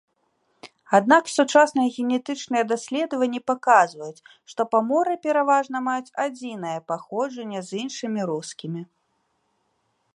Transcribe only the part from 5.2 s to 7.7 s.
пераважна маюць адзінае паходжанне